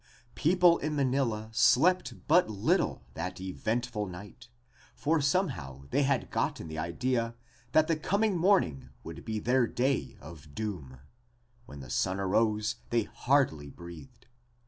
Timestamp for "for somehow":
4.95-5.83